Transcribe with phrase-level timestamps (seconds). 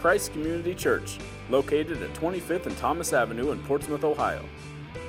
[0.00, 1.18] Christ Community Church,
[1.50, 4.42] located at 25th and Thomas Avenue in Portsmouth, Ohio.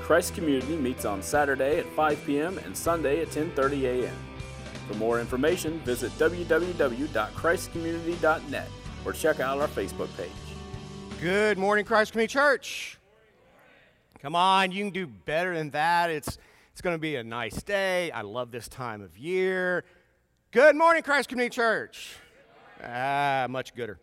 [0.02, 2.58] Christ Community meets on Saturday at 5 p.m.
[2.58, 4.14] and Sunday at 10:30 a.m.
[4.90, 8.68] For more information, visit www.christcommunity.net
[9.06, 10.30] or check out our Facebook page.
[11.22, 13.00] Good morning, Christ Community Church.
[14.20, 16.10] Come on, you can do better than that.
[16.10, 16.38] It's,
[16.74, 18.12] it's going to be a nice day.
[18.12, 19.86] I love this time of year.
[20.52, 22.18] Good morning, Christ Community Church.
[22.84, 24.02] Ah, much gooder.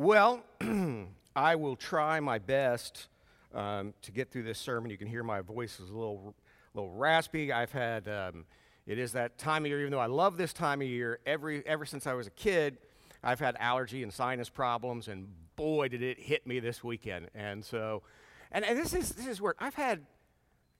[0.00, 0.44] Well,
[1.34, 3.08] I will try my best
[3.52, 4.92] um, to get through this sermon.
[4.92, 6.36] You can hear my voice is a little,
[6.72, 7.52] little raspy.
[7.52, 8.44] I've had, um,
[8.86, 11.66] it is that time of year, even though I love this time of year, every,
[11.66, 12.78] ever since I was a kid,
[13.24, 17.28] I've had allergy and sinus problems, and boy, did it hit me this weekend.
[17.34, 18.04] And so,
[18.52, 20.06] and, and this is this is where I've had,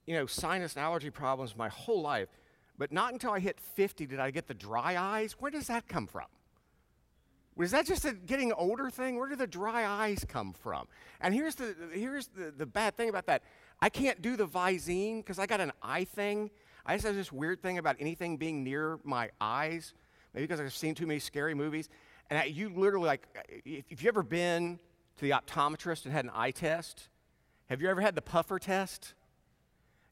[0.05, 2.29] you know, sinus and allergy problems my whole life,
[2.77, 5.33] but not until I hit 50 did I get the dry eyes.
[5.33, 6.27] Where does that come from?
[7.59, 9.19] Was that just a getting older thing?
[9.19, 10.87] Where do the dry eyes come from?
[11.19, 13.43] And here's the here's the, the bad thing about that.
[13.81, 16.51] I can't do the Visine because I got an eye thing.
[16.85, 19.93] I just have this weird thing about anything being near my eyes.
[20.33, 21.89] Maybe because I've seen too many scary movies.
[22.29, 23.27] And I, you literally, like,
[23.65, 24.79] if, if you've ever been
[25.17, 27.09] to the optometrist and had an eye test,
[27.69, 29.15] have you ever had the puffer test?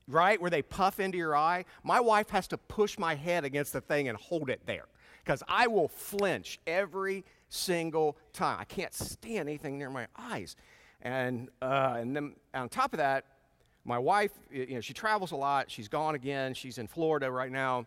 [0.05, 0.41] Right?
[0.41, 1.63] Where they puff into your eye?
[1.81, 4.87] My wife has to push my head against the thing and hold it there
[5.23, 8.57] because I will flinch every single time.
[8.59, 10.55] I can't stand anything near my eyes.
[11.01, 13.25] And, uh, and then on top of that,
[13.85, 15.71] my wife, you know, she travels a lot.
[15.71, 16.53] She's gone again.
[16.53, 17.85] She's in Florida right now.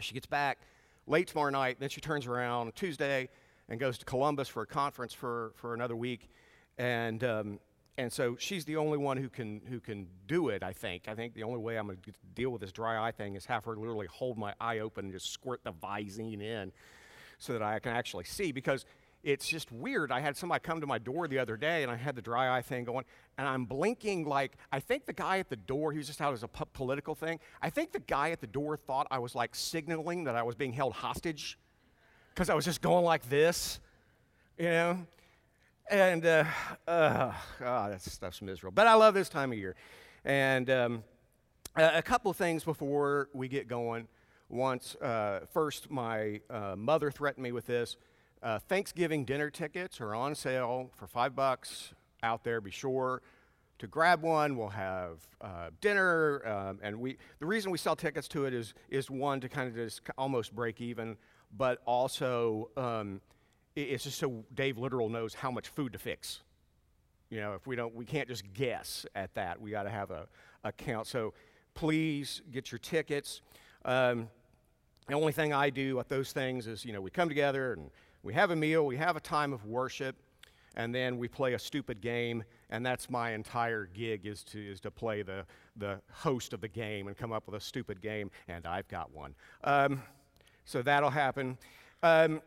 [0.00, 0.58] She gets back
[1.06, 1.78] late tomorrow night.
[1.80, 3.28] Then she turns around Tuesday
[3.68, 6.30] and goes to Columbus for a conference for, for another week.
[6.78, 7.58] And, um,
[7.96, 11.08] and so she's the only one who can, who can do it, I think.
[11.08, 13.44] I think the only way I'm going to deal with this dry eye thing is
[13.46, 16.70] have her literally hold my eye open and just squirt the Visine in
[17.38, 18.52] so that I can actually see.
[18.52, 18.84] Because
[19.22, 20.12] it's just weird.
[20.12, 22.56] I had somebody come to my door the other day and I had the dry
[22.56, 23.04] eye thing going,
[23.36, 26.32] and I'm blinking like, I think the guy at the door, he was just out
[26.32, 27.40] as a political thing.
[27.60, 30.54] I think the guy at the door thought I was like signaling that I was
[30.54, 31.58] being held hostage
[32.34, 33.80] because I was just going like this,
[34.56, 34.98] you know?
[35.90, 36.44] And, uh,
[36.86, 38.74] uh, oh, that stuff's miserable.
[38.74, 39.74] But I love this time of year.
[40.24, 41.04] And um,
[41.76, 44.06] a, a, couple of things before we get going.
[44.48, 47.96] Once, uh, first, my uh, mother threatened me with this.
[48.42, 51.92] Uh, Thanksgiving dinner tickets are on sale for five bucks
[52.22, 52.60] out there.
[52.60, 53.20] Be sure
[53.78, 54.56] to grab one.
[54.56, 57.18] We'll have uh, dinner, um, and we.
[57.40, 60.54] The reason we sell tickets to it is is one to kind of just almost
[60.54, 61.16] break even,
[61.56, 63.20] but also um,
[63.76, 66.40] it's just so Dave Literal knows how much food to fix.
[67.30, 69.60] You know, if we don't, we can't just guess at that.
[69.60, 70.26] We got to have a,
[70.64, 71.06] a count.
[71.06, 71.34] So
[71.74, 73.42] please get your tickets.
[73.84, 74.28] Um,
[75.08, 77.90] the only thing I do at those things is, you know, we come together and
[78.22, 80.16] we have a meal, we have a time of worship,
[80.76, 84.80] and then we play a stupid game, and that's my entire gig is to, is
[84.80, 85.46] to play the,
[85.76, 89.10] the host of the game and come up with a stupid game, and I've got
[89.12, 89.34] one.
[89.64, 90.02] Um,
[90.66, 91.56] so that'll happen.
[92.02, 92.42] Um,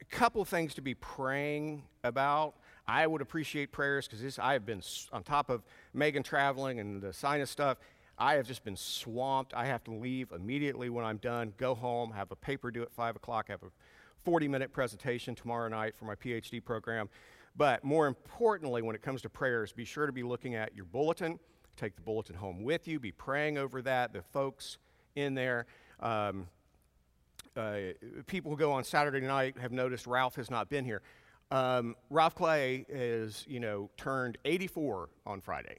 [0.00, 2.54] a couple things to be praying about.
[2.86, 5.62] I would appreciate prayers because I have been on top of
[5.94, 7.78] Megan traveling and the sinus stuff.
[8.22, 9.52] I have just been swamped.
[9.52, 12.92] I have to leave immediately when I'm done, go home, have a paper due at
[12.92, 13.70] 5 o'clock, have a
[14.22, 17.08] 40 minute presentation tomorrow night for my PhD program.
[17.56, 20.84] But more importantly, when it comes to prayers, be sure to be looking at your
[20.84, 21.40] bulletin.
[21.76, 23.00] Take the bulletin home with you.
[23.00, 24.12] Be praying over that.
[24.12, 24.78] The folks
[25.16, 25.66] in there.
[25.98, 26.46] Um,
[27.56, 27.78] uh,
[28.28, 31.02] people who go on Saturday night have noticed Ralph has not been here.
[31.50, 35.78] Um, Ralph Clay is, you know, turned 84 on Friday,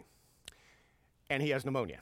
[1.30, 2.02] and he has pneumonia.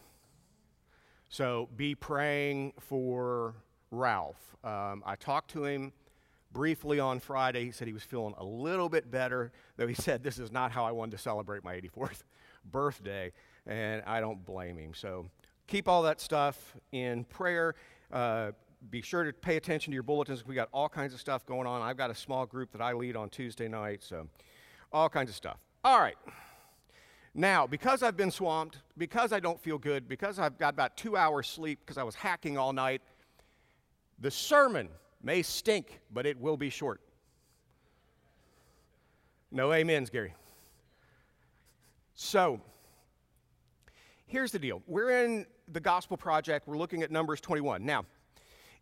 [1.32, 3.56] So be praying for
[3.90, 4.36] Ralph.
[4.66, 5.94] Um, I talked to him
[6.52, 7.64] briefly on Friday.
[7.64, 10.74] He said he was feeling a little bit better, though he said, This is not
[10.74, 12.24] how I wanted to celebrate my 84th
[12.66, 13.32] birthday,
[13.66, 14.94] and I don't blame him.
[14.94, 15.30] So
[15.68, 17.76] keep all that stuff in prayer.
[18.12, 18.52] Uh,
[18.90, 20.46] be sure to pay attention to your bulletins.
[20.46, 21.82] We got all kinds of stuff going on.
[21.82, 24.28] I've got a small group that I lead on Tuesday night, so
[24.92, 25.60] all kinds of stuff.
[25.86, 26.18] All right.
[27.34, 31.16] Now, because I've been swamped, because I don't feel good, because I've got about two
[31.16, 33.02] hours sleep because I was hacking all night,
[34.20, 34.90] the sermon
[35.24, 37.00] may stink, but it will be short.
[39.50, 40.34] No amens, Gary.
[42.16, 42.60] So,
[44.26, 44.82] here's the deal.
[44.86, 46.68] We're in the Gospel Project.
[46.68, 47.86] We're looking at Numbers 21.
[47.86, 48.06] Now,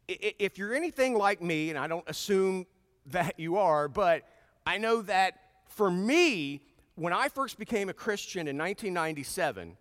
[0.07, 2.65] if you're anything like me, and I don't assume
[3.07, 4.23] that you are, but
[4.65, 6.61] I know that for me,
[6.99, 9.77] when I first became a Christian in 1997,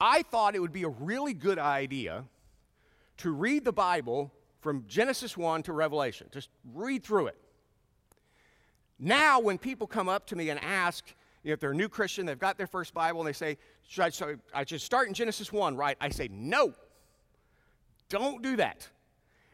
[0.00, 2.24] I thought it would be a really good idea
[3.18, 6.28] to read the Bible from Genesis 1 to Revelation.
[6.32, 7.36] Just read through it.
[8.98, 11.04] Now, when people come up to me and ask
[11.44, 14.08] if they're a new Christian, they've got their first Bible, and they say, should I,
[14.08, 15.96] should I just start in Genesis 1, right?
[16.00, 16.72] I say, no,
[18.08, 18.88] don't do that.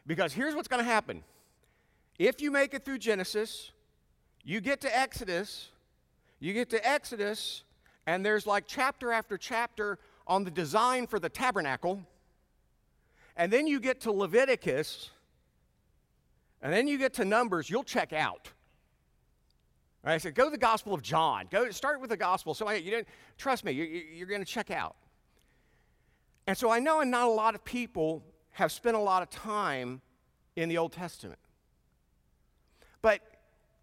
[0.07, 1.23] Because here's what's going to happen.
[2.17, 3.71] If you make it through Genesis,
[4.43, 5.69] you get to Exodus,
[6.39, 7.63] you get to Exodus,
[8.05, 9.97] and there's like chapter after chapter
[10.27, 12.01] on the design for the tabernacle.
[13.35, 15.09] And then you get to Leviticus,
[16.61, 18.49] and then you get to Numbers, you'll check out.
[20.05, 21.47] I said, go to the Gospel of John.
[21.49, 22.53] Go start with the Gospel.
[22.53, 23.07] So I, you didn't
[23.37, 23.71] trust me.
[23.71, 24.95] You, you're going to check out.
[26.45, 29.31] And so I know, and not a lot of people have spent a lot of
[29.31, 30.01] time
[30.55, 31.39] in the Old Testament.
[33.01, 33.21] But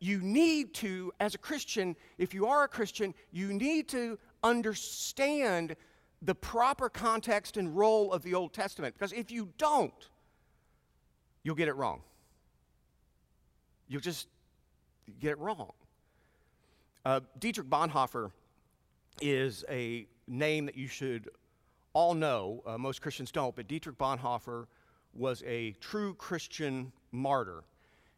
[0.03, 5.77] you need to, as a Christian, if you are a Christian, you need to understand
[6.23, 8.95] the proper context and role of the Old Testament.
[8.95, 10.09] Because if you don't,
[11.45, 12.01] you'll get it wrong.
[13.87, 14.27] You'll just
[15.21, 15.71] get it wrong.
[17.05, 18.33] Uh, Dietrich Bonhoeffer
[19.21, 21.29] is a name that you should
[21.93, 22.61] all know.
[22.67, 24.67] Uh, most Christians don't, but Dietrich Bonhoeffer
[25.15, 27.63] was a true Christian martyr.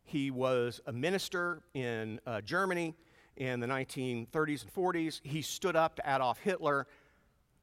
[0.04, 2.94] He was a minister in uh, Germany
[3.36, 5.20] in the 1930s and 40s.
[5.24, 6.86] He stood up to Adolf Hitler,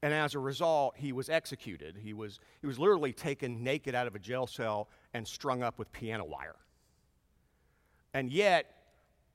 [0.01, 1.97] and as a result, he was executed.
[2.01, 5.77] He was, he was literally taken naked out of a jail cell and strung up
[5.77, 6.55] with piano wire.
[8.13, 8.65] And yet,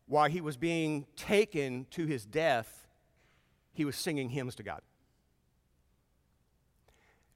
[0.07, 2.87] while he was being taken to his death,
[3.73, 4.81] he was singing hymns to God.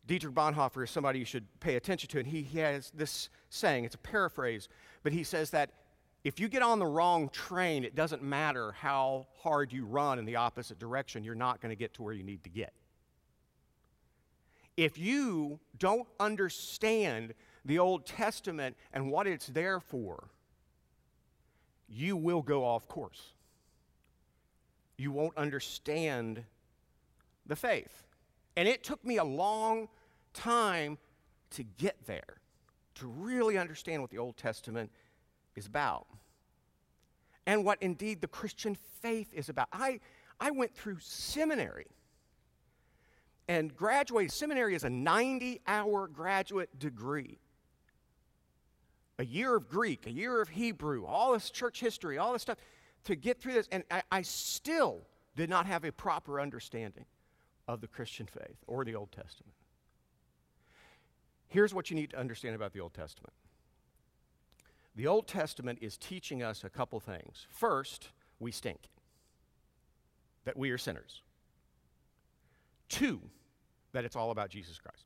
[0.07, 3.85] Dietrich Bonhoeffer is somebody you should pay attention to, and he, he has this saying,
[3.85, 4.69] it's a paraphrase,
[5.03, 5.71] but he says that
[6.23, 10.27] if you get on the wrong train, it doesn't matter how hard you run in
[10.27, 12.73] the opposite direction, you're not going to get to where you need to get.
[14.77, 20.29] If you don't understand the Old Testament and what it's there for,
[21.89, 23.35] you will go off course.
[24.97, 26.45] You won't understand
[27.47, 28.03] the faith.
[28.57, 29.89] And it took me a long
[30.35, 30.99] time
[31.53, 32.40] to get there,
[33.01, 34.91] to really understand what the Old Testament
[35.57, 36.07] is about.
[37.47, 39.69] And what indeed the Christian faith is about.
[39.73, 40.01] I,
[40.39, 41.89] I went through seminary
[43.49, 44.33] and graduated.
[44.33, 47.39] Seminary is a 90 hour graduate degree
[49.21, 52.57] a year of Greek, a year of Hebrew, all this church history, all this stuff
[53.05, 53.69] to get through this.
[53.71, 55.03] And I, I still
[55.37, 57.05] did not have a proper understanding
[57.69, 59.53] of the Christian faith or the Old Testament.
[61.51, 63.35] Here's what you need to understand about the Old Testament
[64.97, 67.47] the Old Testament is teaching us a couple things.
[67.51, 68.81] First, we stink,
[70.45, 71.23] that we are sinners.
[72.89, 73.21] Two,
[73.93, 75.05] that it's all about Jesus Christ.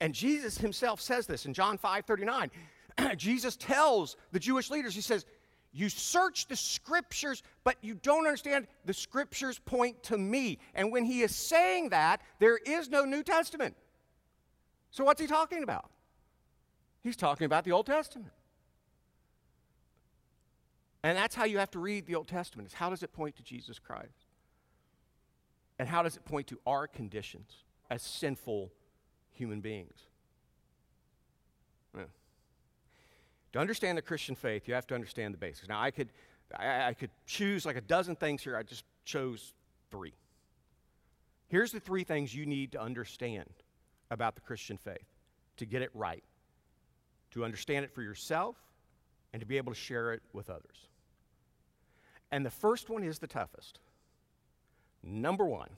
[0.00, 2.50] And Jesus himself says this in John 5 39.
[3.16, 5.24] Jesus tells the Jewish leaders, He says,
[5.72, 10.58] You search the scriptures, but you don't understand the scriptures point to me.
[10.74, 13.74] And when he is saying that, there is no New Testament.
[14.94, 15.90] So what's he talking about?
[17.02, 18.32] He's talking about the Old Testament.
[21.02, 22.68] And that's how you have to read the Old Testament.
[22.68, 24.24] Is how does it point to Jesus Christ?
[25.78, 28.70] And how does it point to our conditions as sinful
[29.34, 29.98] human beings.
[31.96, 32.04] Yeah.
[33.52, 35.68] To understand the Christian faith, you have to understand the basics.
[35.68, 36.08] Now, I could,
[36.56, 38.56] I, I could choose like a dozen things here.
[38.56, 39.52] I just chose
[39.90, 40.14] three.
[41.48, 43.50] Here's the three things you need to understand
[44.10, 45.06] about the Christian faith
[45.56, 46.24] to get it right,
[47.30, 48.56] to understand it for yourself,
[49.32, 50.88] and to be able to share it with others.
[52.30, 53.78] And the first one is the toughest.
[55.02, 55.70] Number one,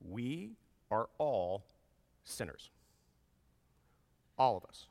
[0.00, 0.52] we
[0.90, 1.64] are all
[2.24, 2.70] sinners.
[4.38, 4.86] All of us.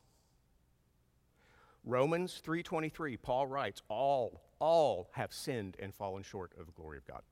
[1.84, 7.06] Romans 3:23 Paul writes all all have sinned and fallen short of the glory of
[7.06, 7.24] God.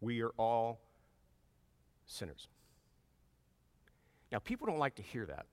[0.00, 0.80] We are all
[2.06, 2.48] sinners.
[4.30, 5.46] Now people don't like to hear that.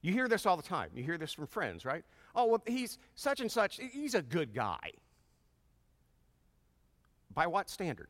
[0.00, 0.90] You hear this all the time.
[0.94, 2.04] You hear this from friends, right?
[2.34, 4.92] Oh, well he's such and such, he's a good guy.
[7.34, 8.08] By what standard?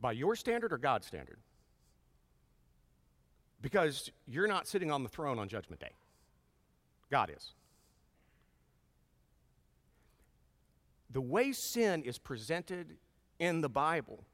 [0.00, 1.38] By your standard or God's standard?
[3.60, 5.90] Because you're not sitting on the throne on Judgment Day.
[7.10, 7.52] God is.
[11.10, 12.96] The way sin is presented
[13.38, 14.24] in the Bible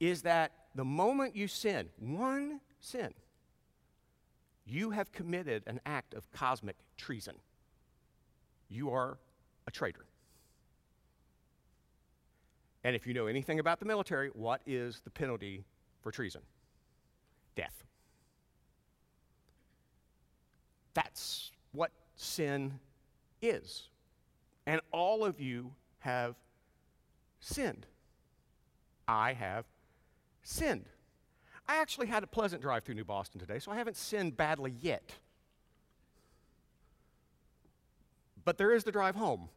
[0.00, 3.12] is that the moment you sin, one sin,
[4.66, 7.34] you have committed an act of cosmic treason.
[8.68, 9.16] You are
[9.66, 10.04] a traitor.
[12.84, 15.64] And if you know anything about the military, what is the penalty
[16.02, 16.42] for treason?
[17.56, 17.84] Death.
[20.92, 22.78] That's what sin
[23.40, 23.88] is.
[24.66, 26.36] And all of you have
[27.40, 27.86] sinned.
[29.08, 29.64] I have
[30.46, 30.86] sinned.
[31.68, 34.74] I actually had a pleasant drive through New Boston today, so I haven't sinned badly
[34.80, 35.14] yet.
[38.44, 39.48] But there is the drive home.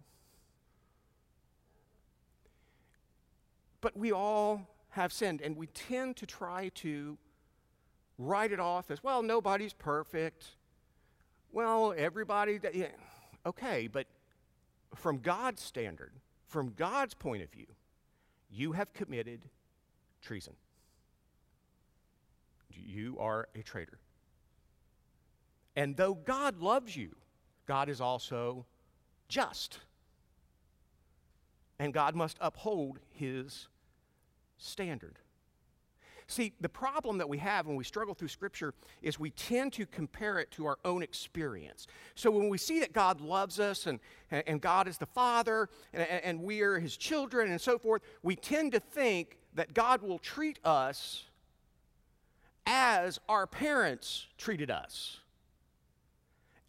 [3.81, 7.17] But we all have sinned, and we tend to try to
[8.17, 10.47] write it off as, well, nobody's perfect.
[11.51, 12.87] Well, everybody, yeah.
[13.45, 14.07] okay, but
[14.95, 16.11] from God's standard,
[16.47, 17.67] from God's point of view,
[18.49, 19.45] you have committed
[20.21, 20.55] treason.
[22.85, 23.99] You are a traitor.
[25.75, 27.15] And though God loves you,
[27.65, 28.65] God is also
[29.27, 29.79] just.
[31.77, 33.67] And God must uphold his
[34.57, 35.19] standard.
[36.29, 39.87] See, the problem that we have when we struggle through Scripture is we tend to
[39.87, 41.87] compare it to our own experience.
[42.13, 46.03] So when we see that God loves us and, and God is the Father and,
[46.03, 50.19] and we are His children and so forth, we tend to think that God will
[50.19, 51.25] treat us
[52.71, 55.19] as our parents treated us.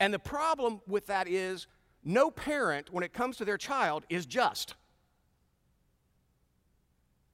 [0.00, 1.66] And the problem with that is
[2.02, 4.74] no parent, when it comes to their child, is just.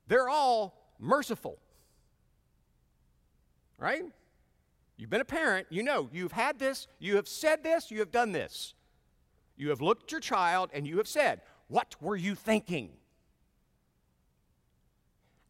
[0.08, 1.58] They're all merciful.
[3.78, 4.02] Right?
[4.96, 8.10] You've been a parent, you know, you've had this, you have said this, you have
[8.10, 8.74] done this.
[9.56, 12.90] You have looked at your child and you have said, What were you thinking?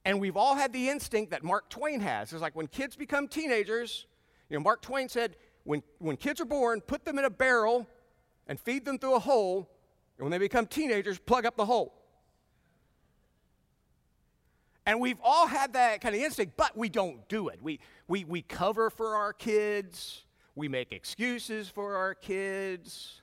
[0.07, 2.33] And we've all had the instinct that Mark Twain has.
[2.33, 4.07] It's like when kids become teenagers,
[4.49, 5.35] you know, Mark Twain said,
[5.65, 7.89] when, when kids are born, put them in a barrel
[8.47, 9.69] and feed them through a hole,
[10.17, 11.93] and when they become teenagers, plug up the hole.
[14.87, 17.59] And we've all had that kind of instinct, but we don't do it.
[17.61, 20.23] We, we, we cover for our kids,
[20.55, 23.23] we make excuses for our kids,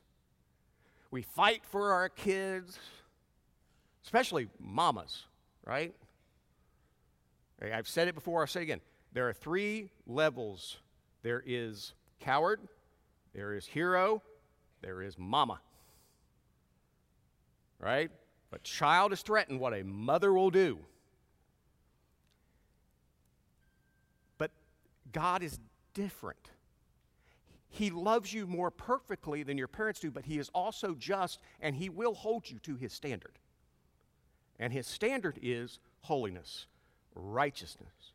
[1.12, 2.78] we fight for our kids,
[4.04, 5.24] especially mamas,
[5.66, 5.96] right?
[7.72, 8.82] I've said it before, I'll say it again.
[9.14, 10.78] There are three levels
[11.22, 12.60] there is coward,
[13.34, 14.22] there is hero,
[14.82, 15.60] there is mama.
[17.80, 18.12] Right?
[18.52, 20.80] If a child is threatened, what a mother will do
[24.38, 24.52] But
[25.12, 25.60] God is
[25.94, 26.50] different.
[27.70, 31.76] He loves you more perfectly than your parents do, but He is also just and
[31.76, 33.40] He will hold you to His standard.
[34.60, 36.68] And His standard is holiness,
[37.16, 38.14] righteousness,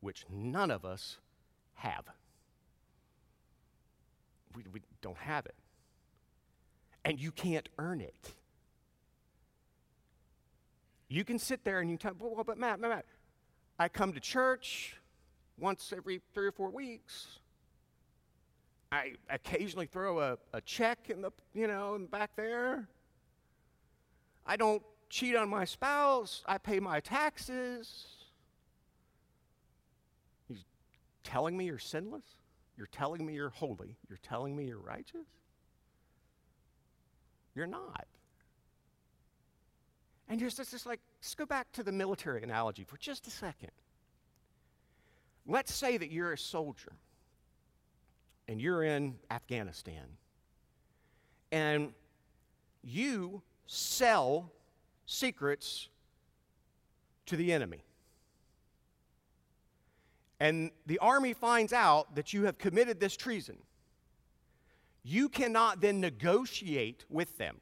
[0.00, 1.18] which none of us
[1.74, 2.04] have.
[4.54, 5.54] We, we don't have it.
[7.04, 8.32] And you can't earn it.
[11.08, 13.04] You can sit there and you tell, well, but Matt, Matt, Matt,
[13.78, 14.96] I come to church,
[15.58, 17.38] once every three or four weeks.
[18.90, 22.88] I occasionally throw a, a check in the, you know, in the back there.
[24.46, 26.42] I don't cheat on my spouse.
[26.46, 28.06] I pay my taxes.
[30.48, 30.64] He's
[31.22, 32.24] telling me you're sinless?
[32.78, 33.98] You're telling me you're holy?
[34.08, 35.26] You're telling me you're righteous?
[37.54, 38.06] You're not.
[40.30, 43.30] And just, it's just like, let's go back to the military analogy for just a
[43.30, 43.70] second.
[45.46, 46.92] Let's say that you're a soldier
[48.48, 50.06] and you're in Afghanistan
[51.50, 51.92] and
[52.82, 54.50] you sell
[55.06, 55.88] secrets
[57.26, 57.84] to the enemy.
[60.40, 63.58] And the army finds out that you have committed this treason.
[65.04, 67.60] You cannot then negotiate with them.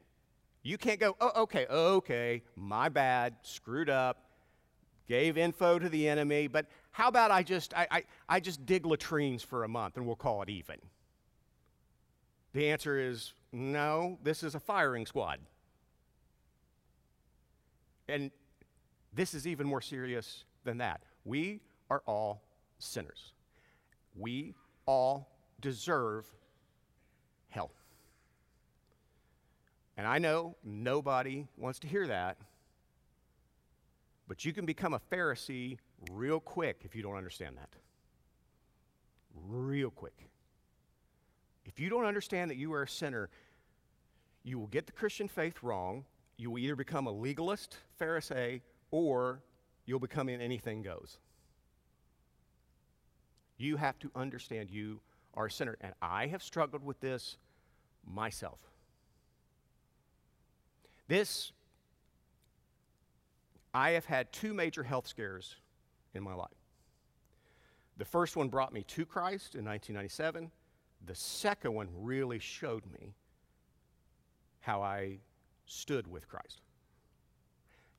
[0.63, 4.25] You can't go, oh, okay, okay, my bad, screwed up,
[5.07, 8.85] gave info to the enemy, but how about I just, I, I, I just dig
[8.85, 10.77] latrines for a month and we'll call it even?
[12.53, 15.39] The answer is no, this is a firing squad.
[18.11, 18.29] And
[19.13, 21.01] this is even more serious than that.
[21.23, 22.43] We are all
[22.77, 23.33] sinners.
[24.15, 24.53] We
[24.85, 25.29] all
[25.61, 26.25] deserve
[27.49, 27.71] hell.
[29.97, 32.37] And I know nobody wants to hear that,
[34.27, 35.77] but you can become a Pharisee
[36.11, 37.69] real quick if you don't understand that.
[39.47, 40.27] Real quick.
[41.65, 43.29] If you don't understand that you are a sinner,
[44.43, 46.05] you will get the Christian faith wrong.
[46.41, 49.43] You will either become a legalist Pharisee or
[49.85, 51.19] you'll become in anything goes.
[53.57, 55.01] You have to understand you
[55.35, 55.77] are a sinner.
[55.81, 57.37] And I have struggled with this
[58.11, 58.57] myself.
[61.07, 61.51] This,
[63.71, 65.57] I have had two major health scares
[66.15, 66.49] in my life.
[67.97, 70.49] The first one brought me to Christ in 1997.
[71.05, 73.13] the second one really showed me
[74.61, 75.19] how I
[75.71, 76.61] stood with Christ.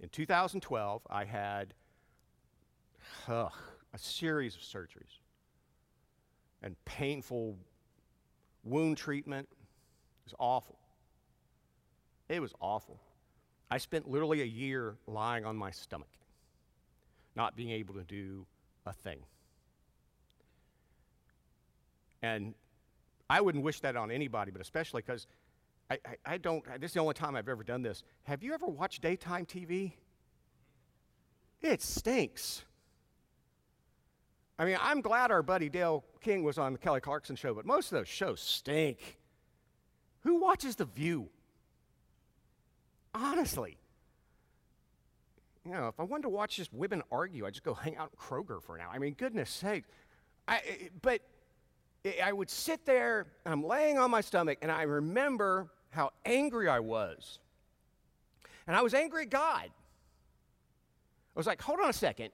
[0.00, 1.74] In 2012, I had
[3.28, 3.50] a
[3.96, 5.20] series of surgeries
[6.62, 7.56] and painful
[8.64, 9.48] wound treatment.
[9.50, 10.78] It was awful.
[12.28, 13.00] It was awful.
[13.70, 16.08] I spent literally a year lying on my stomach,
[17.34, 18.44] not being able to do
[18.84, 19.20] a thing.
[22.22, 22.54] And
[23.30, 25.26] I wouldn't wish that on anybody, but especially because
[25.92, 28.02] I, I, I, don't, this is the only time I've ever done this.
[28.22, 29.92] Have you ever watched daytime TV?
[31.60, 32.64] It stinks.
[34.58, 37.66] I mean, I'm glad our buddy Dale King was on the Kelly Clarkson show, but
[37.66, 39.18] most of those shows stink.
[40.20, 41.28] Who watches The View?
[43.14, 43.76] Honestly.
[45.66, 48.12] You know, if I wanted to watch just women argue, I'd just go hang out
[48.12, 48.88] in Kroger for now.
[48.90, 49.84] I mean, goodness sake.
[50.48, 51.20] I, but
[52.22, 56.80] I would sit there, I'm laying on my stomach, and I remember how angry I
[56.80, 57.38] was.
[58.66, 59.64] And I was angry at God.
[59.64, 62.30] I was like, hold on a second.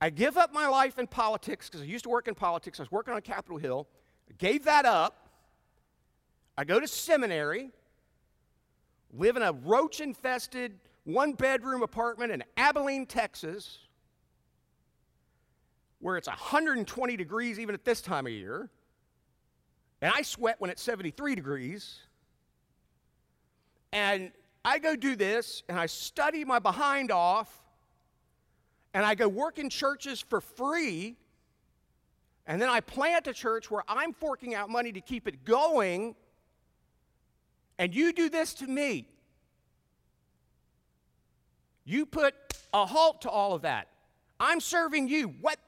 [0.00, 2.80] I give up my life in politics because I used to work in politics.
[2.80, 3.86] I was working on Capitol Hill.
[4.28, 5.28] I gave that up.
[6.56, 7.70] I go to seminary,
[9.12, 13.78] live in a roach infested one bedroom apartment in Abilene, Texas
[16.00, 18.70] where it's 120 degrees even at this time of year,
[20.00, 21.98] and I sweat when it's 73 degrees,
[23.92, 24.32] and
[24.64, 27.62] I go do this and I study my behind off,
[28.94, 31.16] and I go work in churches for free,
[32.46, 36.14] and then I plant a church where I'm forking out money to keep it going,
[37.78, 39.06] and you do this to me.
[41.84, 42.34] You put
[42.72, 43.88] a halt to all of that.
[44.38, 45.28] I'm serving you.
[45.40, 45.58] What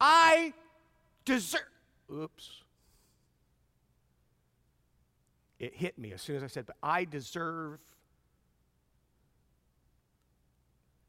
[0.00, 0.52] I
[1.24, 1.62] deserve.
[2.12, 2.62] Oops.
[5.58, 7.78] It hit me as soon as I said, but I deserve.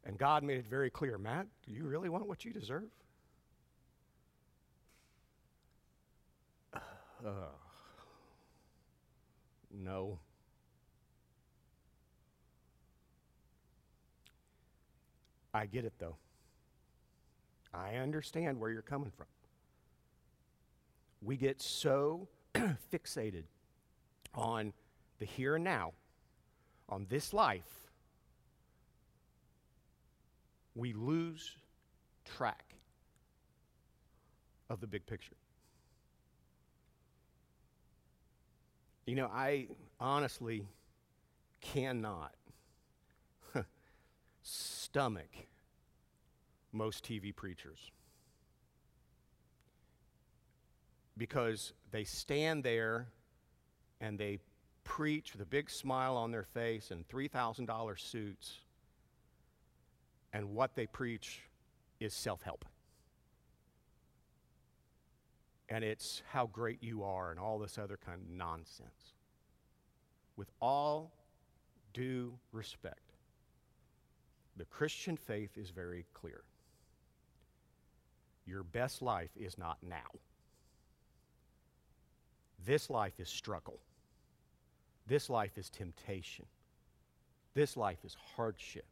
[0.06, 2.90] And God made it very clear Matt, do you really want what you deserve?
[7.26, 7.30] Uh,
[9.72, 10.20] no.
[15.54, 16.18] I get it though.
[17.74, 19.28] I understand where you're coming from.
[21.24, 22.28] We get so
[22.94, 23.44] fixated
[24.36, 24.74] on
[25.20, 25.94] the here and now,
[26.90, 27.88] on this life,
[30.76, 31.56] we lose
[32.26, 32.76] track
[34.70, 35.36] of the big picture.
[39.06, 39.68] You know, I
[40.00, 40.66] honestly
[41.62, 42.34] cannot
[44.42, 45.48] stomach
[46.72, 47.92] most TV preachers.
[51.18, 53.08] Because they stand there
[54.02, 54.40] and they
[54.84, 58.60] preach with a big smile on their face and $3,000 suits,
[60.34, 61.42] and what they preach
[62.00, 62.66] is self help.
[65.70, 69.14] And it's how great you are and all this other kind of nonsense.
[70.36, 71.14] With all
[71.94, 73.14] due respect,
[74.58, 76.42] the Christian faith is very clear.
[78.46, 80.20] Your best life is not now.
[82.66, 83.80] This life is struggle.
[85.08, 86.46] This life is temptation.
[87.54, 88.86] This life is hardship.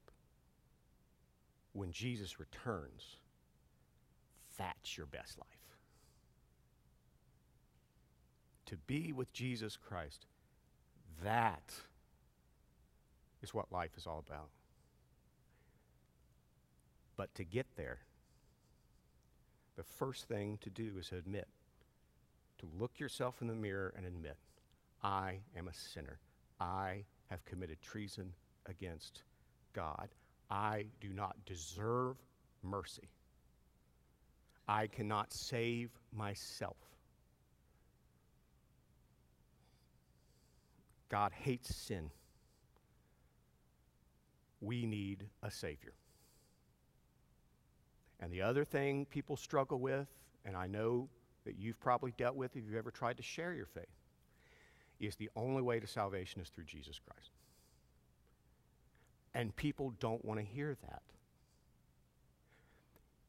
[1.74, 3.16] When Jesus returns,
[4.58, 5.48] that's your best life.
[8.68, 10.26] To be with Jesus Christ,
[11.24, 11.74] that
[13.42, 14.50] is what life is all about.
[17.18, 18.00] But to get there,
[19.78, 21.48] the first thing to do is admit,
[22.62, 24.38] to look yourself in the mirror and admit,
[25.04, 26.20] I am a sinner.
[26.60, 28.34] I have committed treason
[28.68, 29.24] against
[29.74, 30.10] God.
[30.50, 32.18] I do not deserve
[32.64, 33.10] mercy.
[34.68, 36.78] I cannot save myself.
[41.10, 42.10] God hates sin.
[44.62, 45.94] We need a Savior.
[48.20, 50.08] And the other thing people struggle with,
[50.46, 51.10] and I know
[51.46, 53.86] that you've probably dealt with if you've ever tried to share your faith,
[55.00, 57.32] is the only way to salvation is through Jesus Christ.
[59.34, 61.02] And people don't want to hear that.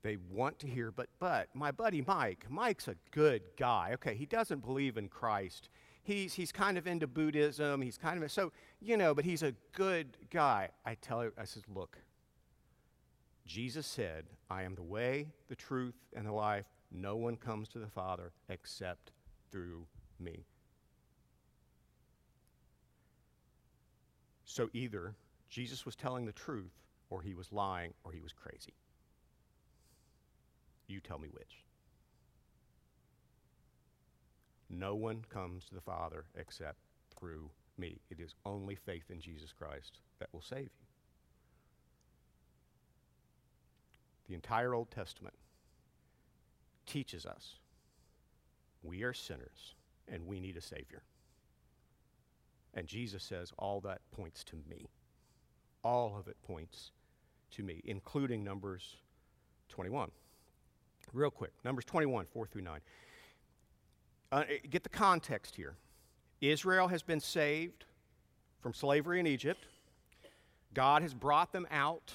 [0.02, 3.90] They want to hear, but, but, my buddy Mike, Mike's a good guy.
[3.94, 5.68] Okay, he doesn't believe in Christ.
[6.02, 7.80] He's, he's kind of into Buddhism.
[7.80, 10.70] He's kind of, so, you know, but he's a good guy.
[10.84, 11.98] I tell her, I says, look,
[13.46, 16.66] Jesus said, I am the way, the truth, and the life.
[16.94, 19.12] No one comes to the Father except
[19.50, 19.86] through
[20.20, 20.44] me.
[24.44, 25.14] So either
[25.48, 26.72] Jesus was telling the truth,
[27.08, 28.74] or he was lying, or he was crazy.
[30.86, 31.64] You tell me which.
[34.68, 36.78] No one comes to the Father except
[37.18, 38.00] through me.
[38.10, 40.86] It is only faith in Jesus Christ that will save you.
[44.28, 45.34] The entire Old Testament
[46.86, 47.56] teaches us
[48.82, 49.74] we are sinners
[50.08, 51.02] and we need a Savior.
[52.74, 54.86] And Jesus says all that points to me.
[55.84, 56.90] All of it points
[57.52, 58.96] to me, including Numbers
[59.68, 60.10] 21.
[61.12, 62.80] Real quick, Numbers 21, 4 through 9.
[64.30, 65.76] Uh, eh, get the context here.
[66.40, 67.84] Israel has been saved
[68.60, 69.66] from slavery in Egypt.
[70.72, 72.14] God has brought them out.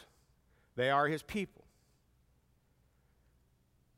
[0.75, 1.66] They are his people.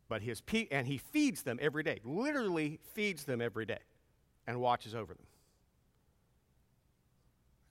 [0.10, 2.00] But his pe- and he feeds them every day.
[2.04, 3.80] Literally feeds them every day
[4.48, 5.26] and watches over them.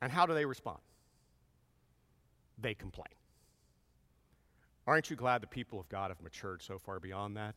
[0.01, 0.79] And how do they respond?
[2.61, 3.07] They complain.
[4.87, 7.57] Aren't you glad the people of God have matured so far beyond that?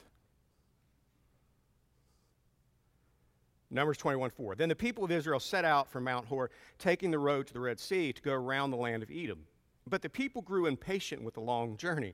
[3.70, 4.56] Numbers 21 4.
[4.56, 7.60] Then the people of Israel set out from Mount Hor, taking the road to the
[7.60, 9.46] Red Sea to go around the land of Edom.
[9.88, 12.14] But the people grew impatient with the long journey,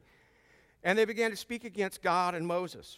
[0.87, 2.97] and they began to speak against God and Moses.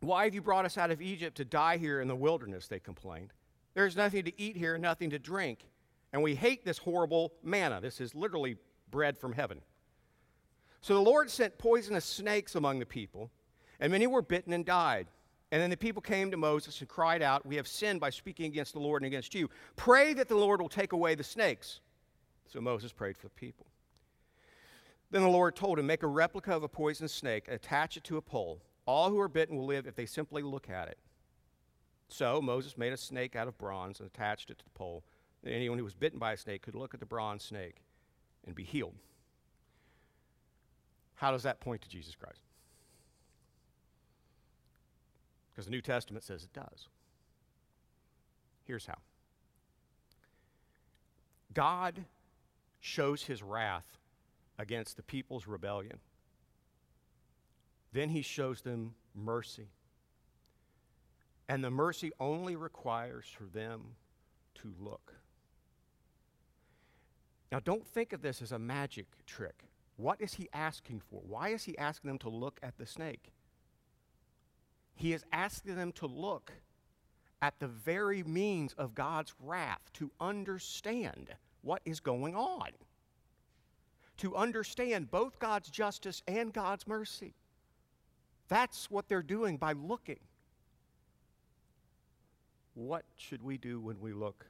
[0.00, 2.68] Why have you brought us out of Egypt to die here in the wilderness?
[2.68, 3.34] They complained.
[3.74, 5.68] There's nothing to eat here, nothing to drink.
[6.14, 7.82] And we hate this horrible manna.
[7.82, 8.56] This is literally
[8.90, 9.60] bread from heaven.
[10.80, 13.30] So the Lord sent poisonous snakes among the people,
[13.78, 15.08] and many were bitten and died.
[15.52, 18.46] And then the people came to Moses and cried out, We have sinned by speaking
[18.46, 19.50] against the Lord and against you.
[19.76, 21.80] Pray that the Lord will take away the snakes.
[22.50, 23.66] So Moses prayed for the people.
[25.10, 28.16] Then the Lord told him, Make a replica of a poisonous snake, attach it to
[28.16, 28.60] a pole.
[28.86, 30.98] All who are bitten will live if they simply look at it.
[32.08, 35.02] So Moses made a snake out of bronze and attached it to the pole.
[35.44, 37.82] And anyone who was bitten by a snake could look at the bronze snake
[38.44, 38.94] and be healed.
[41.16, 42.40] How does that point to Jesus Christ?
[45.50, 46.88] Because the New Testament says it does.
[48.64, 48.98] Here's how
[51.54, 52.04] God
[52.80, 53.96] shows his wrath
[54.58, 55.98] against the people's rebellion.
[57.92, 59.68] Then he shows them mercy.
[61.48, 63.96] And the mercy only requires for them
[64.56, 65.14] to look.
[67.52, 69.64] Now, don't think of this as a magic trick.
[69.96, 71.22] What is he asking for?
[71.26, 73.32] Why is he asking them to look at the snake?
[74.94, 76.52] He is asking them to look
[77.40, 82.70] at the very means of God's wrath, to understand what is going on,
[84.18, 87.34] to understand both God's justice and God's mercy.
[88.48, 90.20] That's what they're doing by looking.
[92.74, 94.46] What should we do when we look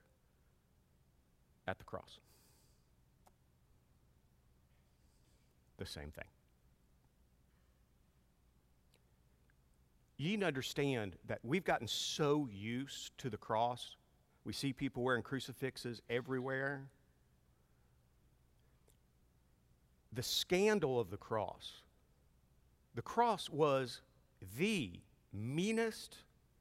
[1.66, 2.18] at the cross?
[5.78, 6.26] The same thing.
[10.18, 13.96] you need to understand that we've gotten so used to the cross.
[14.44, 16.86] We see people wearing crucifixes everywhere.
[20.12, 21.82] The scandal of the cross.
[22.94, 24.00] The cross was
[24.58, 24.92] the
[25.32, 26.16] meanest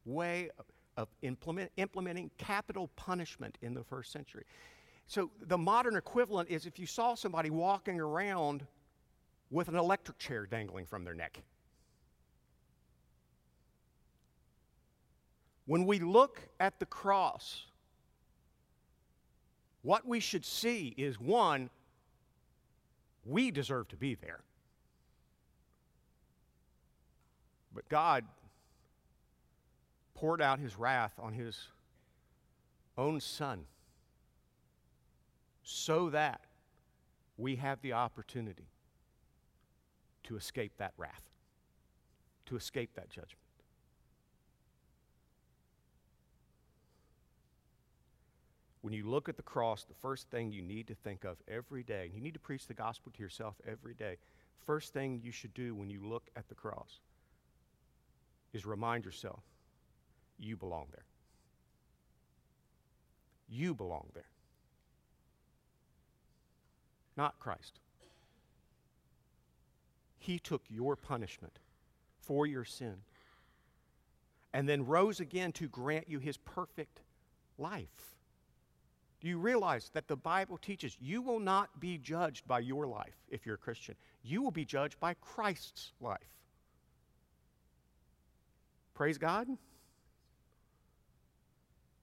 [0.06, 0.50] way
[0.98, 4.46] of implement, implementing capital punishment in the first century.
[5.08, 8.66] So the modern equivalent is if you saw somebody walking around
[9.52, 11.42] with an electric chair dangling from their neck.
[15.68, 17.66] When we look at the cross,
[19.82, 21.70] what we should see is one,
[23.26, 24.42] we deserve to be there.
[27.74, 28.24] But God
[30.14, 31.68] poured out his wrath on his
[32.98, 33.66] own son
[35.64, 36.42] so that
[37.38, 38.70] we have the opportunity
[40.24, 41.30] to escape that wrath,
[42.46, 43.45] to escape that judgment.
[48.86, 51.82] When you look at the cross, the first thing you need to think of every
[51.82, 54.18] day, and you need to preach the gospel to yourself every day.
[54.64, 57.00] First thing you should do when you look at the cross
[58.54, 59.42] is remind yourself
[60.38, 61.06] you belong there.
[63.50, 64.30] You belong there.
[67.18, 67.80] Not Christ.
[70.20, 71.58] He took your punishment
[72.22, 72.98] for your sin
[74.54, 77.02] and then rose again to grant you his perfect
[77.58, 78.15] life.
[79.22, 83.16] Do you realize that the Bible teaches you will not be judged by your life
[83.30, 83.96] if you're a Christian?
[84.24, 86.20] You will be judged by Christ's life.
[88.94, 89.48] Praise God.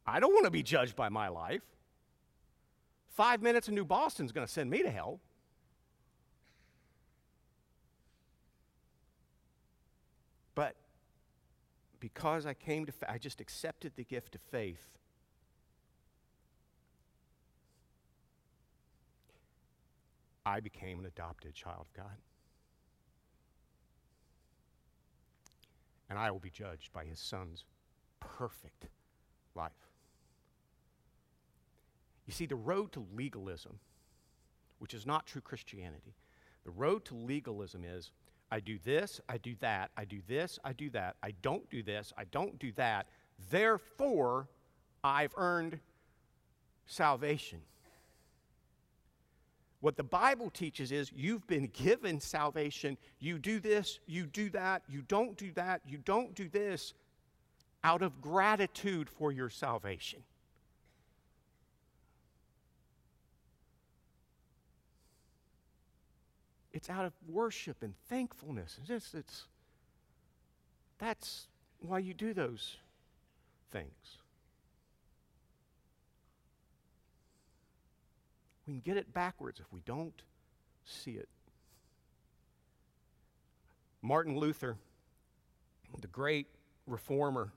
[0.07, 1.63] I don't want to be judged by my life.
[3.09, 5.21] Five minutes in New Boston is going to send me to hell.
[10.55, 10.77] But
[12.01, 14.83] because I came to, I just accepted the gift of faith.
[20.45, 22.17] I became an adopted child of God.
[26.11, 27.65] And I will be judged by his son's
[28.21, 28.87] perfect
[29.55, 29.73] life.
[32.27, 33.79] You see, the road to legalism,
[34.79, 36.15] which is not true Christianity,
[36.65, 38.11] the road to legalism is
[38.51, 41.83] I do this, I do that, I do this, I do that, I don't do
[41.83, 43.09] this, I don't do that,
[43.51, 44.49] therefore
[45.03, 45.81] I've earned
[46.87, 47.61] salvation.
[49.83, 52.97] What the Bible teaches is you've been given salvation.
[53.19, 56.95] You do this, you do that, you don't do that, you don't do this
[57.83, 60.21] out of gratitude for your salvation.
[66.73, 68.77] It's out of worship and thankfulness.
[68.79, 69.47] It's, just, it's
[70.99, 71.49] that's
[71.81, 72.77] why you do those
[73.73, 74.22] things.
[78.67, 80.23] We can get it backwards if we don't
[80.85, 81.29] see it.
[84.01, 84.77] Martin Luther,
[86.01, 86.47] the great
[86.87, 87.53] reformer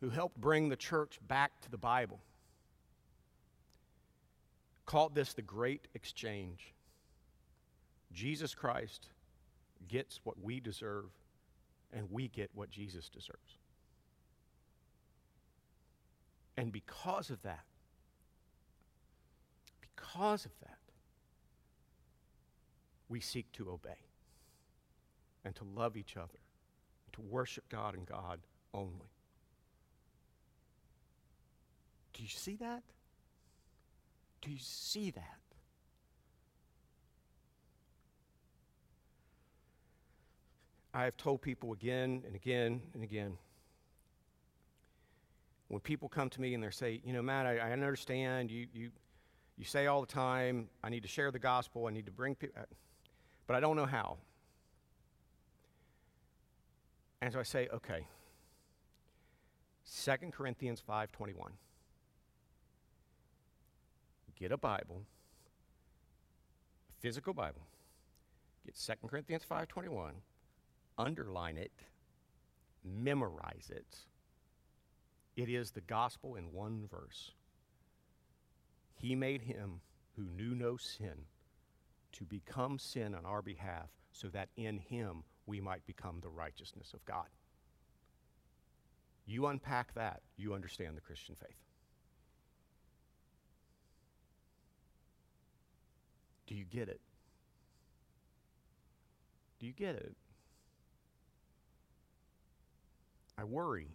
[0.00, 2.20] who helped bring the church back to the Bible,
[4.84, 6.72] called this the great exchange.
[8.12, 9.08] Jesus Christ
[9.88, 11.06] gets what we deserve,
[11.92, 13.58] and we get what Jesus deserves.
[16.56, 17.64] And because of that,
[19.96, 20.78] because of that,
[23.08, 23.98] we seek to obey
[25.44, 26.38] and to love each other,
[27.12, 28.40] to worship God and God
[28.74, 29.10] only.
[32.12, 32.82] Do you see that?
[34.42, 35.38] Do you see that?
[40.94, 43.36] I have told people again and again and again
[45.68, 48.66] when people come to me and they say, you know, Matt, I, I understand you,
[48.72, 48.90] you,
[49.56, 52.34] you say all the time, I need to share the gospel, I need to bring
[52.34, 52.62] people,
[53.46, 54.18] but I don't know how.
[57.22, 58.06] And so I say, okay,
[60.04, 61.50] 2 Corinthians 5.21.
[64.38, 65.02] Get a Bible,
[66.90, 67.62] a physical Bible.
[68.66, 70.10] Get 2 Corinthians 5.21
[70.98, 71.72] underline it,
[72.84, 73.96] memorize it.
[75.36, 77.32] It is the gospel in one verse.
[78.96, 79.80] He made him
[80.16, 81.26] who knew no sin
[82.12, 86.92] to become sin on our behalf so that in him we might become the righteousness
[86.94, 87.26] of God.
[89.26, 91.56] You unpack that, you understand the Christian faith.
[96.46, 97.00] Do you get it?
[99.58, 100.14] Do you get it?
[103.36, 103.88] I worry.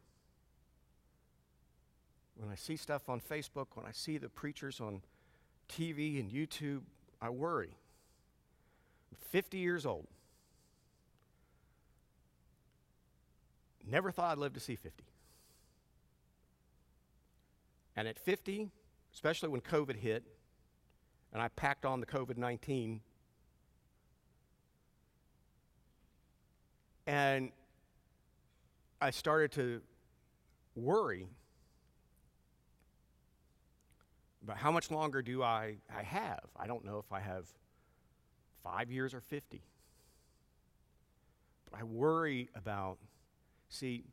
[2.41, 5.03] When I see stuff on Facebook, when I see the preachers on
[5.69, 6.81] TV and YouTube,
[7.21, 7.77] I worry.
[9.11, 10.07] I'm 50 years old.
[13.87, 15.03] Never thought I'd live to see 50.
[17.95, 18.71] And at 50,
[19.13, 20.23] especially when COVID hit,
[21.33, 23.01] and I packed on the COVID 19,
[27.05, 27.51] and
[28.99, 29.81] I started to
[30.75, 31.27] worry
[34.43, 36.45] about how much longer do I, I have.
[36.55, 37.45] I don't know if I have
[38.63, 39.61] five years or 50.
[41.69, 42.97] But I worry about,
[43.69, 44.03] see,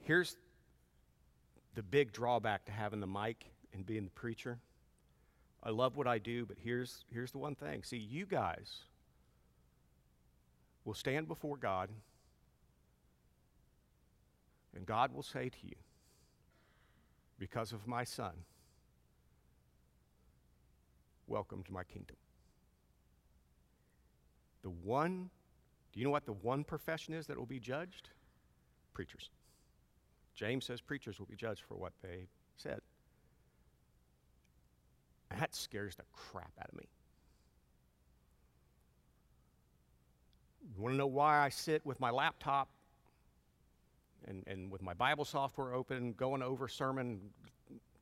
[0.00, 0.36] here's
[1.74, 4.58] the big drawback to having the mic and being the preacher.
[5.62, 7.82] I love what I do, but here's, here's the one thing.
[7.84, 8.78] See, you guys
[10.84, 11.88] will stand before God
[14.74, 15.76] and God will say to you,
[17.42, 18.30] because of my son,
[21.26, 22.14] welcome to my kingdom.
[24.62, 25.28] The one,
[25.92, 28.10] do you know what the one profession is that will be judged?
[28.94, 29.28] Preachers.
[30.36, 32.80] James says preachers will be judged for what they said.
[35.36, 36.86] That scares the crap out of me.
[40.76, 42.68] You want to know why I sit with my laptop
[44.26, 47.20] and, and with my Bible software open, going over sermon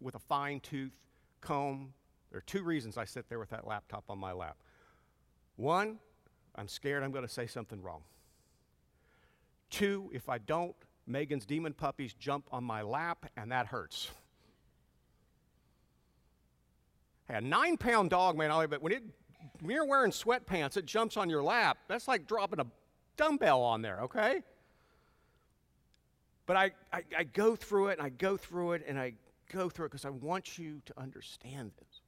[0.00, 0.92] with a fine tooth
[1.40, 1.92] comb.
[2.30, 4.56] There are two reasons I sit there with that laptop on my lap.
[5.56, 5.98] One,
[6.54, 8.02] I'm scared I'm going to say something wrong.
[9.70, 10.74] Two, if I don't,
[11.06, 14.10] Megan's demon puppies jump on my lap, and that hurts.
[17.28, 19.02] Hey, a nine pound dog, man, but when, it,
[19.60, 21.78] when you're wearing sweatpants, it jumps on your lap.
[21.88, 22.66] That's like dropping a
[23.16, 24.42] dumbbell on there, okay?
[26.50, 29.12] But I, I, I go through it and I go through it and I
[29.52, 32.00] go through it because I want you to understand this.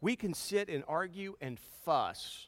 [0.00, 2.46] We can sit and argue and fuss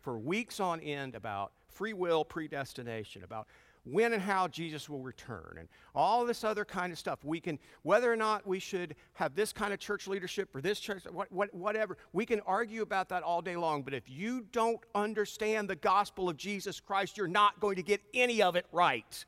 [0.00, 3.46] for weeks on end about free will, predestination, about
[3.84, 7.20] when and how Jesus will return, and all this other kind of stuff.
[7.22, 10.80] We can, whether or not we should have this kind of church leadership or this
[10.80, 13.82] church, what, what, whatever, we can argue about that all day long.
[13.82, 18.00] But if you don't understand the gospel of Jesus Christ, you're not going to get
[18.12, 19.24] any of it right.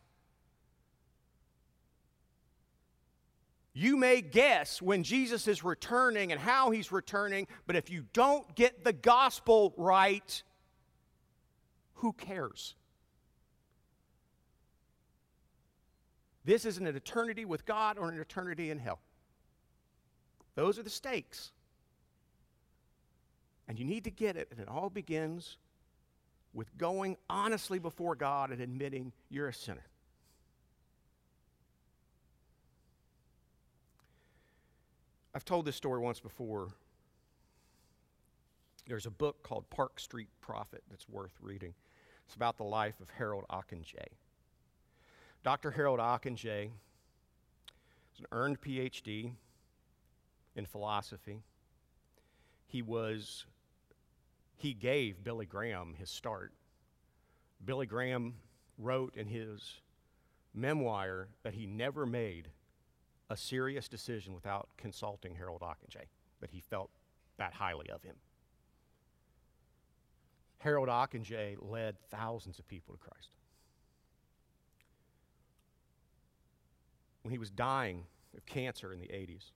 [3.78, 8.54] You may guess when Jesus is returning and how he's returning, but if you don't
[8.54, 10.42] get the gospel right,
[11.96, 12.74] who cares?
[16.46, 18.98] This isn't an eternity with God or an eternity in hell.
[20.54, 21.52] Those are the stakes.
[23.68, 25.58] And you need to get it, and it all begins
[26.54, 29.84] with going honestly before God and admitting you're a sinner.
[35.36, 36.68] I've told this story once before.
[38.88, 41.74] There's a book called Park Street Prophet that's worth reading.
[42.24, 44.06] It's about the life of Harold Ockenga.
[45.44, 45.72] Dr.
[45.72, 46.70] Harold Ockenga
[48.14, 49.32] is an earned PhD
[50.54, 51.42] in philosophy.
[52.66, 53.44] He was,
[54.56, 56.54] he gave Billy Graham his start.
[57.62, 58.36] Billy Graham
[58.78, 59.82] wrote in his
[60.54, 62.48] memoir that he never made
[63.28, 66.04] a serious decision without consulting Harold Ockenga,
[66.40, 66.90] but he felt
[67.38, 68.16] that highly of him.
[70.58, 73.30] Harold Ockenga led thousands of people to Christ.
[77.26, 78.04] when he was dying
[78.36, 79.50] of cancer in the 80s.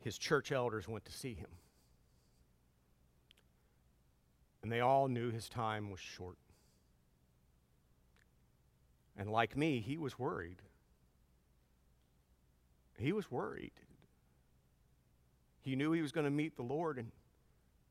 [0.00, 1.48] His church elders went to see him.
[4.62, 6.36] And they all knew his time was short.
[9.16, 10.62] And like me, he was worried.
[12.98, 13.72] He was worried.
[15.60, 17.10] He knew he was going to meet the Lord, and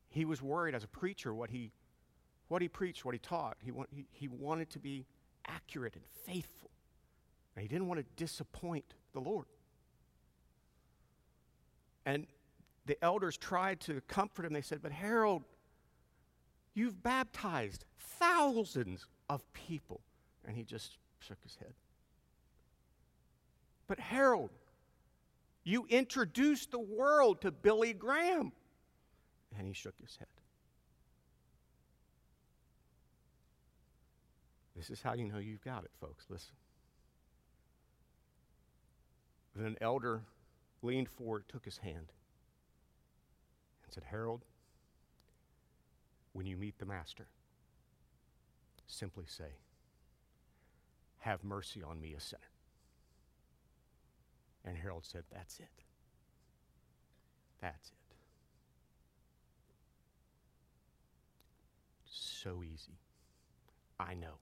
[0.08, 1.72] he was worried as a preacher what he,
[2.48, 3.56] what he preached, what he taught.
[3.60, 5.04] He, want, he, he wanted to be
[5.46, 6.70] accurate and faithful.
[7.54, 9.46] And he didn't want to disappoint the Lord.
[12.04, 12.26] And
[12.86, 14.52] the elders tried to comfort him.
[14.52, 15.42] They said, But Harold,
[16.74, 20.00] you've baptized thousands of people.
[20.46, 21.72] And he just shook his head.
[23.86, 24.50] But Harold,
[25.64, 28.52] you introduced the world to Billy Graham.
[29.56, 30.28] And he shook his head.
[34.76, 36.26] This is how you know you've got it, folks.
[36.28, 36.52] Listen.
[39.54, 40.22] Then an elder
[40.82, 42.12] leaned forward, took his hand,
[43.84, 44.44] and said, Harold,
[46.34, 47.26] when you meet the Master,
[48.86, 49.54] simply say,
[51.26, 52.40] Have mercy on me, a sinner.
[54.64, 55.82] And Harold said, That's it.
[57.60, 58.14] That's it.
[62.04, 63.00] So easy.
[63.98, 64.38] I know.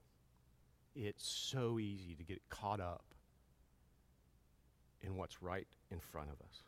[0.95, 3.03] It's so easy to get caught up
[5.01, 6.61] in what's right in front of us.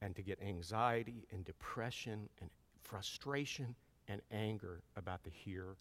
[0.00, 2.48] And to get anxiety and depression and
[2.84, 3.74] frustration
[4.06, 5.74] and anger about the here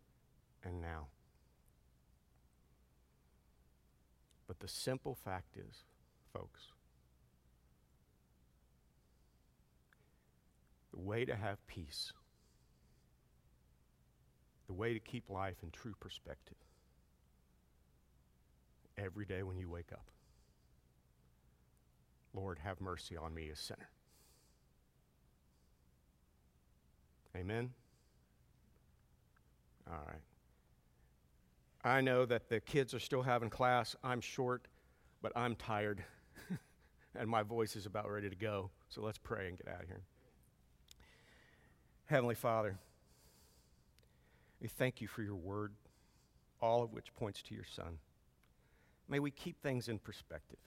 [0.64, 1.10] and now.
[4.48, 5.84] But the simple fact is,
[6.34, 6.72] folks,
[10.94, 12.14] the way to have peace,
[14.68, 16.58] the way to keep life in true perspective,
[18.98, 20.10] every day when you wake up
[22.38, 23.90] Lord, have mercy on me, a sinner.
[27.36, 27.72] Amen?
[29.90, 30.27] All right.
[31.88, 33.96] I know that the kids are still having class.
[34.04, 34.68] I'm short,
[35.22, 36.04] but I'm tired,
[37.16, 38.70] and my voice is about ready to go.
[38.90, 40.02] So let's pray and get out of here.
[42.06, 42.78] Heavenly Father,
[44.62, 45.74] we thank you for your word,
[46.62, 48.00] all of which points to your Son.
[49.08, 50.60] May we keep things in perspective.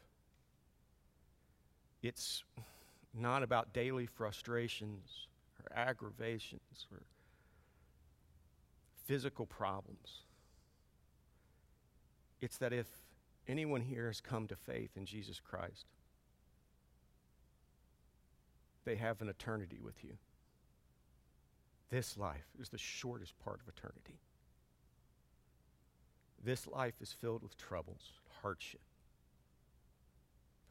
[2.02, 2.44] It's
[3.12, 5.26] not about daily frustrations
[5.58, 7.02] or aggravations or
[9.06, 10.22] physical problems.
[12.40, 12.86] It's that if
[13.46, 15.86] anyone here has come to faith in Jesus Christ,
[18.84, 20.14] they have an eternity with you.
[21.90, 24.20] This life is the shortest part of eternity.
[26.42, 28.12] This life is filled with troubles,
[28.42, 28.80] hardship.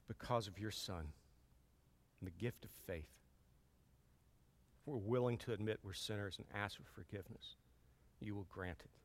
[0.08, 1.14] But Because of your Son
[2.20, 3.10] and the gift of faith,
[4.80, 7.56] if we're willing to admit we're sinners and ask for forgiveness.
[8.20, 8.99] You will grant it.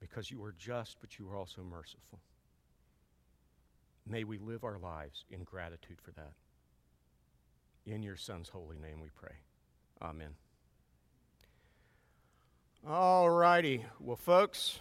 [0.00, 2.20] Because you are just, but you are also merciful.
[4.06, 6.32] May we live our lives in gratitude for that.
[7.86, 9.34] In your Son's holy name we pray.
[10.02, 10.34] Amen.
[12.88, 13.84] All righty.
[14.00, 14.78] Well, folks,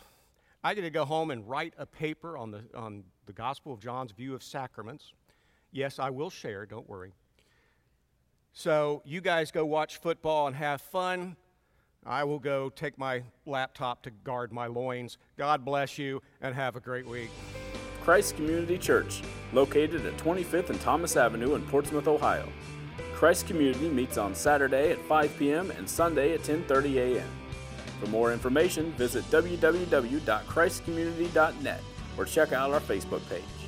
[0.63, 3.81] I get to go home and write a paper on the, on the Gospel of
[3.81, 5.13] John's view of sacraments.
[5.71, 7.13] Yes, I will share, don't worry.
[8.53, 11.35] So, you guys go watch football and have fun.
[12.05, 15.17] I will go take my laptop to guard my loins.
[15.37, 17.29] God bless you and have a great week.
[18.01, 19.21] Christ Community Church,
[19.53, 22.47] located at 25th and Thomas Avenue in Portsmouth, Ohio.
[23.13, 25.71] Christ Community meets on Saturday at 5 p.m.
[25.71, 27.29] and Sunday at 10:30 a.m.
[27.99, 31.81] For more information, visit www.christcommunity.net
[32.17, 33.58] or check out our Facebook page.